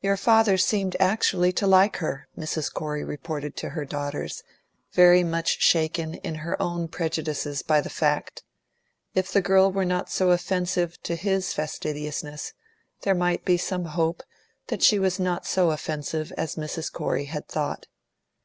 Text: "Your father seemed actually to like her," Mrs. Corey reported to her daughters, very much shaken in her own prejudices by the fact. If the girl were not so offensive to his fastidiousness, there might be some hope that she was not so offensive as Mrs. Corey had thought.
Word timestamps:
"Your 0.00 0.16
father 0.16 0.58
seemed 0.58 0.96
actually 0.98 1.52
to 1.52 1.64
like 1.64 1.98
her," 1.98 2.26
Mrs. 2.36 2.74
Corey 2.74 3.04
reported 3.04 3.54
to 3.58 3.68
her 3.68 3.84
daughters, 3.84 4.42
very 4.94 5.22
much 5.22 5.62
shaken 5.62 6.14
in 6.14 6.34
her 6.42 6.60
own 6.60 6.88
prejudices 6.88 7.62
by 7.62 7.80
the 7.80 7.88
fact. 7.88 8.42
If 9.14 9.30
the 9.30 9.40
girl 9.40 9.70
were 9.70 9.84
not 9.84 10.10
so 10.10 10.32
offensive 10.32 11.00
to 11.04 11.14
his 11.14 11.52
fastidiousness, 11.52 12.52
there 13.02 13.14
might 13.14 13.44
be 13.44 13.56
some 13.56 13.84
hope 13.84 14.24
that 14.66 14.82
she 14.82 14.98
was 14.98 15.20
not 15.20 15.46
so 15.46 15.70
offensive 15.70 16.32
as 16.32 16.56
Mrs. 16.56 16.90
Corey 16.92 17.26
had 17.26 17.46
thought. 17.46 17.86